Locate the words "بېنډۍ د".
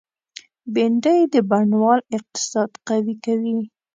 0.73-1.35